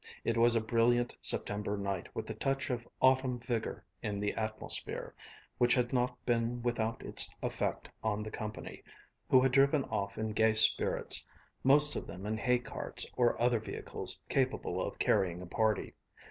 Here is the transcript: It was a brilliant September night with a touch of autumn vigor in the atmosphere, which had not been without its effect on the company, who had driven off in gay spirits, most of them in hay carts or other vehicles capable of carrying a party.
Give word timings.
It 0.23 0.35
was 0.35 0.55
a 0.55 0.61
brilliant 0.61 1.15
September 1.21 1.77
night 1.77 2.07
with 2.15 2.27
a 2.27 2.33
touch 2.33 2.71
of 2.71 2.87
autumn 3.03 3.37
vigor 3.39 3.83
in 4.01 4.19
the 4.19 4.33
atmosphere, 4.33 5.13
which 5.59 5.75
had 5.75 5.93
not 5.93 6.17
been 6.25 6.63
without 6.63 7.03
its 7.03 7.31
effect 7.43 7.87
on 8.03 8.23
the 8.23 8.31
company, 8.31 8.81
who 9.29 9.41
had 9.43 9.51
driven 9.51 9.83
off 9.83 10.17
in 10.17 10.31
gay 10.31 10.55
spirits, 10.55 11.27
most 11.63 11.95
of 11.95 12.07
them 12.07 12.25
in 12.25 12.35
hay 12.39 12.57
carts 12.57 13.05
or 13.15 13.39
other 13.39 13.59
vehicles 13.59 14.19
capable 14.27 14.81
of 14.81 14.97
carrying 14.97 15.39
a 15.39 15.45
party. 15.45 15.93